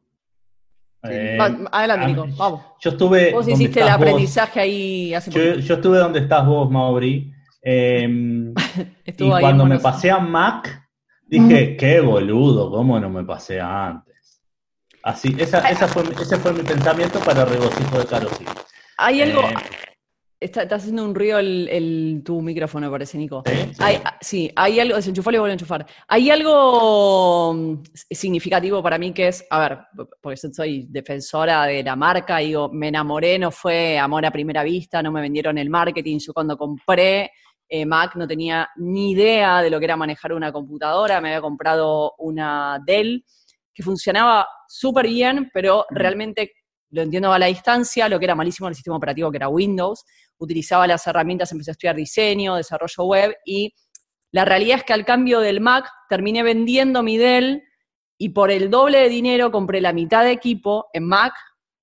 [1.05, 1.11] Sí.
[1.12, 1.38] Eh,
[1.71, 2.62] adelante, Nico, vamos.
[2.81, 3.33] Yo estuve.
[3.33, 3.94] Vos hiciste el vos.
[3.94, 7.33] aprendizaje ahí hace Yo, yo estuve donde estás vos, Mauri.
[7.62, 8.09] eh,
[9.07, 10.88] y cuando me pasé a Mac,
[11.27, 14.42] dije, qué boludo, ¿cómo no me pasé antes?
[15.03, 18.44] Así, esa, esa fue, ese fue mi pensamiento para regocijo de Carosí.
[18.97, 19.42] Hay algo.
[20.40, 23.42] Está, está haciendo un ruido el, el- tu micrófono, me parece, Nico.
[23.44, 23.53] ¿sí?
[23.72, 23.83] Sí.
[23.83, 25.87] Hay, ah, sí, hay algo, desenchufalo y vuelve a enchufar.
[26.07, 29.79] Hay algo mm, significativo para mí que es, a ver,
[30.20, 34.62] porque yo soy defensora de la marca, digo, me enamoré, no fue amor a primera
[34.62, 36.18] vista, no me vendieron el marketing.
[36.20, 37.33] Yo cuando compré
[37.68, 41.40] eh, Mac no tenía ni idea de lo que era manejar una computadora, me había
[41.40, 43.24] comprado una Dell
[43.74, 46.53] que funcionaba súper bien, pero realmente
[46.90, 50.05] lo entiendo a la distancia, lo que era malísimo el sistema operativo que era Windows,
[50.38, 53.74] utilizaba las herramientas, empecé a estudiar diseño, desarrollo web y
[54.31, 57.62] la realidad es que al cambio del Mac terminé vendiendo mi Dell
[58.18, 61.35] y por el doble de dinero compré la mitad de equipo en Mac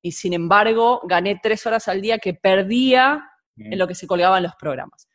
[0.02, 3.24] y sin embargo gané tres horas al día que perdía
[3.58, 5.08] en lo que se colgaban los programas.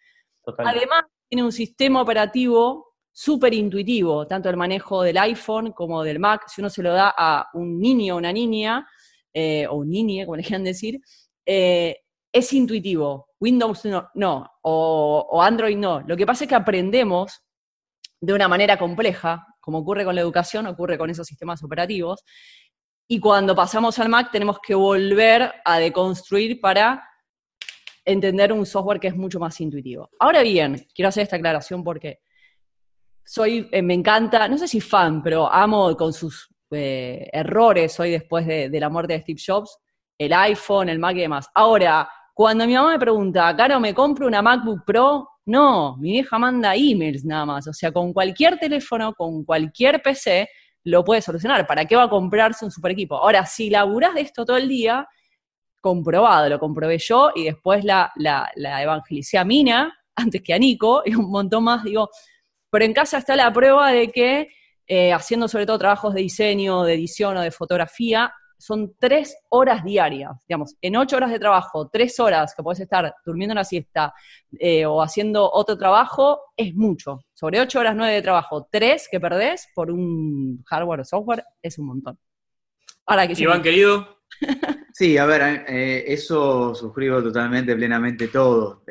[0.43, 0.79] Totalmente.
[0.79, 6.45] Además, tiene un sistema operativo súper intuitivo, tanto el manejo del iPhone como del Mac.
[6.49, 8.89] Si uno se lo da a un niño o una niña,
[9.33, 11.01] eh, o un niñe, como le quieran decir,
[11.47, 11.99] eh,
[12.33, 13.29] es intuitivo.
[13.41, 16.01] Windows no, no o, o Android no.
[16.01, 17.43] Lo que pasa es que aprendemos
[18.21, 22.23] de una manera compleja, como ocurre con la educación, ocurre con esos sistemas operativos,
[23.09, 27.05] y cuando pasamos al Mac tenemos que volver a deconstruir para
[28.05, 30.11] entender un software que es mucho más intuitivo.
[30.19, 32.21] Ahora bien, quiero hacer esta aclaración porque
[33.25, 38.11] soy, eh, me encanta, no sé si fan, pero amo con sus eh, errores hoy
[38.11, 39.79] después de, la muerte de Steve Jobs,
[40.19, 41.49] el iPhone, el Mac y demás.
[41.55, 45.29] Ahora, cuando mi mamá me pregunta, Caro, ¿me compro una MacBook Pro?
[45.47, 47.67] No, mi vieja manda emails nada más.
[47.67, 50.49] O sea, con cualquier teléfono, con cualquier PC,
[50.85, 51.67] lo puede solucionar.
[51.67, 53.17] ¿Para qué va a comprarse un super equipo?
[53.17, 55.07] Ahora, si laburás de esto todo el día,
[55.81, 60.59] comprobado, lo comprobé yo y después la, la, la evangelicé a Mina antes que a
[60.59, 62.11] Nico y un montón más, digo,
[62.71, 64.49] pero en casa está la prueba de que
[64.93, 69.85] eh, haciendo sobre todo trabajos de diseño, de edición o de fotografía, son tres horas
[69.85, 74.13] diarias, digamos, en ocho horas de trabajo, tres horas que puedes estar durmiendo una siesta
[74.59, 77.21] eh, o haciendo otro trabajo, es mucho.
[77.35, 81.79] Sobre ocho horas, nueve de trabajo, tres que perdés por un hardware o software, es
[81.79, 82.19] un montón.
[83.07, 84.19] Ahora que Iván, querido.
[84.93, 88.83] Sí, a ver, eh, eso suscribo totalmente, plenamente todo.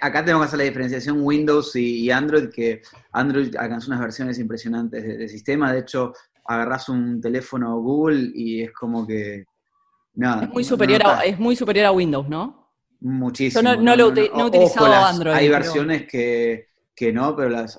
[0.00, 2.82] Acá tenemos que hacer la diferenciación Windows y, Android, que
[3.12, 5.72] Android alcanzó unas versiones impresionantes del sistema.
[5.72, 6.12] De hecho,
[6.44, 9.44] agarras un teléfono Google y es como que.
[10.14, 12.72] Nada, es, muy superior a, es muy superior a Windows, ¿no?
[13.00, 13.62] Muchísimo.
[13.62, 15.34] Yo no, lo, he utilizado Android.
[15.34, 16.66] Hay versiones que,
[17.12, 17.78] no, pero las,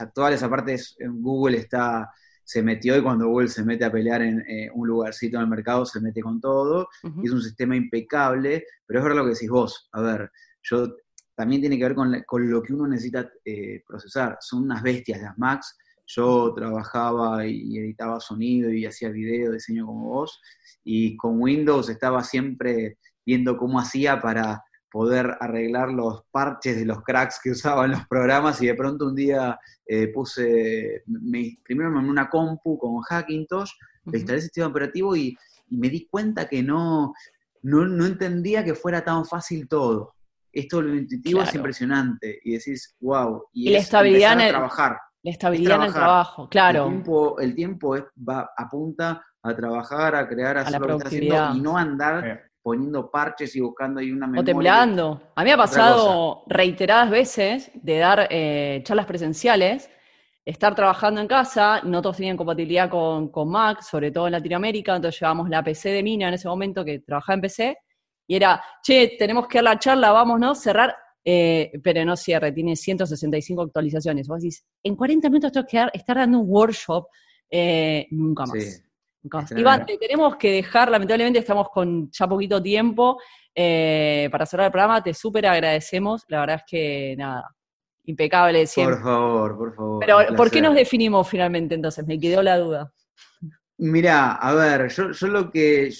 [0.00, 0.76] actuales, aparte,
[1.10, 2.10] Google está
[2.44, 5.48] se metió y cuando Google se mete a pelear en eh, un lugarcito en el
[5.48, 6.88] mercado, se mete con todo.
[7.22, 9.88] y es un sistema impecable, pero es verdad lo que decís vos.
[9.92, 10.30] A ver,
[10.62, 10.96] yo
[11.34, 14.36] también tiene que ver con, lo que uno necesita eh, procesar.
[14.40, 20.08] Son unas bestias las Macs yo trabajaba y editaba sonido y hacía video, diseño como
[20.08, 20.40] vos,
[20.84, 27.02] y con Windows estaba siempre viendo cómo hacía para poder arreglar los parches de los
[27.02, 31.02] cracks que usaban los programas y de pronto un día eh, puse,
[31.64, 33.70] primero me una compu con Hackintosh,
[34.06, 35.36] le instalé el sistema operativo y,
[35.74, 37.14] me di cuenta que no,
[37.62, 40.12] no, entendía que fuera tan fácil todo.
[40.52, 44.98] Esto lo intuitivo es impresionante y decís, wow, y, la estabilidad en trabajar.
[45.22, 46.84] La estabilidad en el trabajo, claro.
[46.84, 50.92] El tiempo, el tiempo es, va, apunta a trabajar, a crear, a, hacer lo que
[50.92, 54.42] está haciendo y no andar poniendo parches y buscando ahí una memoria.
[54.42, 55.32] O temblando.
[55.34, 59.90] A mí me ha pasado reiteradas veces de dar eh, charlas presenciales,
[60.44, 64.94] estar trabajando en casa, no todos tenían compatibilidad con, con Mac, sobre todo en Latinoamérica,
[64.94, 67.78] entonces llevábamos la PC de Mina en ese momento que trabajaba en PC,
[68.26, 72.76] y era, che, tenemos que dar la charla, vámonos, cerrar, eh, pero no cierre, tiene
[72.76, 74.26] 165 actualizaciones.
[74.26, 77.06] Vos decís, en 40 minutos tengo que estar dando un workshop,
[77.50, 78.82] eh, nunca más.
[79.56, 83.20] Iván, te tenemos que dejar, lamentablemente estamos con ya poquito tiempo
[83.54, 87.54] eh, para cerrar el programa, te súper agradecemos, la verdad es que nada,
[88.04, 88.96] impecable siempre.
[88.96, 90.00] Por favor, por favor.
[90.00, 92.04] Pero, ¿por qué nos definimos finalmente entonces?
[92.04, 92.92] Me quedó la duda.
[93.78, 95.92] Mira, a ver, yo, yo lo que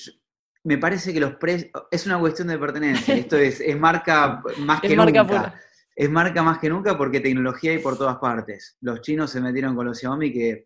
[0.64, 4.80] me parece que los precios, es una cuestión de pertenencia, esto es, es marca más
[4.80, 5.54] que nunca.
[5.94, 8.78] Es marca más que nunca porque tecnología hay por todas partes.
[8.80, 10.64] Los chinos se metieron con los Xiaomi que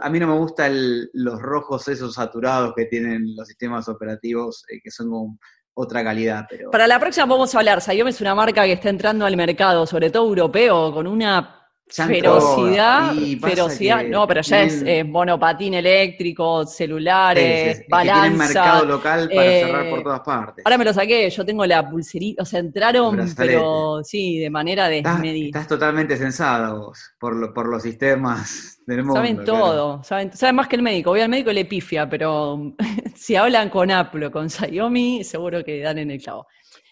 [0.00, 0.72] a mí no me gustan
[1.12, 5.38] los rojos esos saturados que tienen los sistemas operativos eh, que son como
[5.74, 6.46] otra calidad.
[6.48, 6.70] Pero...
[6.70, 7.80] Para la próxima vamos a hablar.
[7.80, 11.57] Xiaomi es una marca que está entrando al mercado, sobre todo europeo, con una
[11.90, 18.22] Ferocidad, ferocidad, no, pero ya es eh, monopatín eléctrico, celulares, balanza.
[18.22, 20.66] tienen mercado local para cerrar por eh, todas partes.
[20.66, 24.88] Ahora me lo saqué, yo tengo la pulserita, o sea, entraron, pero sí, de manera
[24.88, 25.60] desmedida.
[25.60, 29.14] Estás, totalmente sensada vos, por, por los sistemas del mundo.
[29.14, 31.10] Saben todo, saben, saben, más que el médico.
[31.10, 32.74] Voy al médico y le pifia, pero
[33.14, 36.46] si hablan con Apple o con Xiaomi, seguro que dan en el clavo.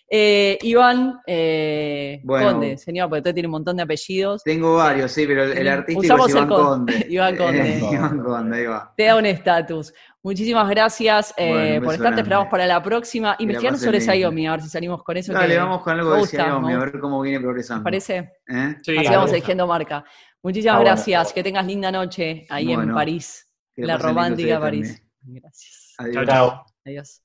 [0.08, 4.42] Eh, Iván eh, Conde, señor, porque usted tiene un montón de apellidos.
[4.44, 7.06] Tengo varios, sí, pero el, artístico es Iván Conde.
[7.10, 7.78] Iván Conde.
[7.92, 8.94] Iván Conde, ahí va.
[8.96, 9.92] Te da un estatus.
[10.22, 13.36] Muchísimas gracias eh, por estar, te esperamos para la próxima.
[13.38, 15.32] Investigando sobre Xiaomi, a ver si salimos con eso.
[15.32, 17.82] Dale, vamos con algo de Xiaomi, a ver cómo viene progresando.
[17.82, 18.16] ¿Te parece?
[18.48, 18.76] ¿Eh?
[18.82, 20.04] Sí, Así vamos eligiendo marca.
[20.42, 23.44] Muchísimas gracias, que tengas linda noche ahí en París,
[23.76, 25.02] la romántica París.
[25.20, 25.94] Gracias.
[25.98, 26.62] Adiós.
[26.84, 27.22] Adiós.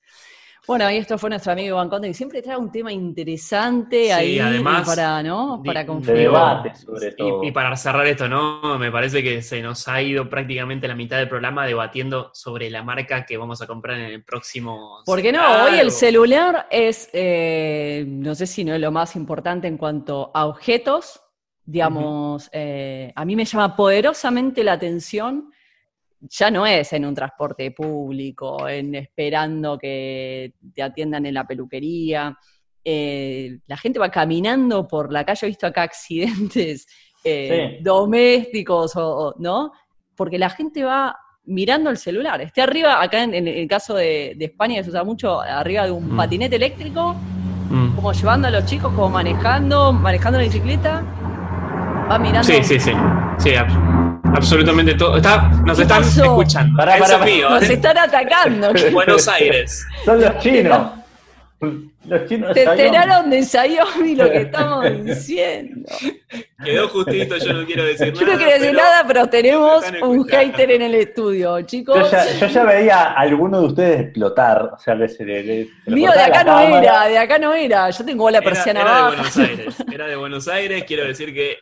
[0.68, 4.38] Bueno, ahí esto fue nuestro amigo Iván Conde, que siempre trae un tema interesante ahí
[4.38, 5.62] además, para, ¿no?
[5.66, 7.44] para debate, sobre todo.
[7.44, 8.78] Y, para cerrar esto, ¿no?
[8.78, 12.84] Me parece que se nos ha ido prácticamente la mitad del programa debatiendo sobre la
[12.84, 15.02] marca que vamos a comprar en el próximo.
[15.06, 19.68] Porque no, hoy el celular es, eh, no sé si no es lo más importante
[19.68, 21.22] en cuanto a objetos.
[21.66, 25.52] Digamos, eh, a mí me llama poderosamente la atención
[26.22, 32.38] ya no es en un transporte público, en esperando que te atiendan en la peluquería.
[32.84, 36.88] Eh, la gente va caminando por la calle, he visto acá accidentes
[37.24, 39.72] eh, domésticos, o, ¿no?
[40.16, 41.16] Porque la gente va
[41.46, 42.40] mirando el celular.
[42.42, 46.18] Esté arriba, acá en, el caso de, España se usa mucho, arriba de un mm.
[46.18, 47.16] patinete eléctrico,
[47.70, 47.96] mm.
[47.96, 51.04] como llevando a los chicos, como manejando, manejando la bicicleta,
[52.10, 52.44] va mirando.
[52.44, 52.92] Sí, sí, sí.
[53.40, 53.56] Sí,
[54.36, 55.18] absolutamente todo.
[55.18, 56.78] Está, nos están escuchando.
[56.78, 57.74] Para, para, nos ¿eh?
[57.74, 58.72] están atacando.
[58.92, 59.86] Buenos Aires.
[60.06, 60.92] Son los chinos.
[62.06, 62.82] Los chinos de Xiaomi.
[62.82, 65.88] enteraron de Xiaomi lo que estamos diciendo.
[66.66, 68.34] Quedó justito, yo no quiero decir Yo nada.
[68.34, 71.96] no quiero decir pero nada, pero tenemos un hater en el estudio, chicos.
[72.00, 74.72] Yo ya, yo ya veía a alguno de ustedes explotar.
[74.74, 75.44] O sea, que se le.
[75.44, 76.80] le- se le Mío de acá no cámara.
[76.80, 77.90] era, de acá no era.
[77.92, 79.08] Yo tengo la Era, persiana era de baja.
[79.16, 79.76] Buenos Aires.
[79.94, 80.84] Era de Buenos Aires.
[80.88, 81.58] Quiero decir que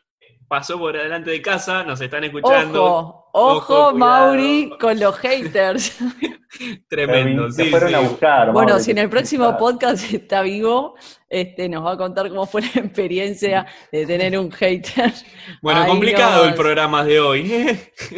[0.50, 2.84] pasó por delante de casa, nos están escuchando.
[2.84, 3.96] Ojo, ojo, Ojo.
[3.98, 5.98] Mauri, con los haters.
[6.90, 7.52] Tremendo.
[7.52, 7.96] Se sí, fueron sí.
[7.96, 8.52] a buscar.
[8.52, 10.96] Bueno, Mauri, si en el próximo podcast está vivo,
[11.30, 15.14] este, nos va a contar cómo fue la experiencia de tener un hater.
[15.62, 17.44] Bueno, Ahí complicado el programa de hoy.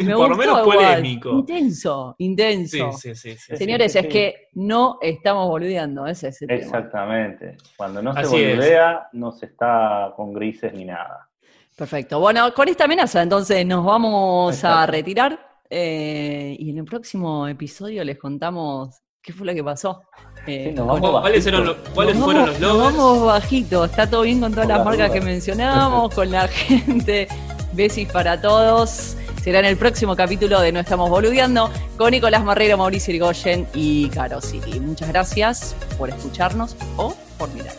[0.00, 0.78] Me por lo menos igual.
[0.78, 1.30] polémico.
[1.32, 2.92] Intenso, intenso.
[2.92, 3.38] Sí, sí, sí.
[3.38, 3.56] sí.
[3.58, 6.60] Señores, Sí, sí, es que no estamos boludeando, ese es el tema.
[6.62, 7.58] Exactamente.
[7.76, 8.56] Cuando no se Así es.
[8.56, 11.28] boludea, no se está con grises ni nada.
[11.76, 12.20] Perfecto.
[12.20, 15.38] Bueno, con esta amenaza entonces nos vamos a retirar
[15.70, 20.02] eh, y en el próximo episodio les contamos qué fue lo que pasó.
[20.46, 22.94] Eh, Sí, ¿Cuáles, eran los- cuáles nos fueron vamos- los nos logos?
[22.96, 27.28] vamos bajito, está todo bien con todas las marcas que mencionamos, con la gente.
[27.72, 29.16] Besis para todos.
[29.42, 34.08] Será en el próximo capítulo de No Estamos Boludeando con Nicolás Marrero, Mauricio Irigoyen y
[34.10, 34.78] Caro City.
[34.78, 37.72] Muchas gracias por escucharnos o por mirar.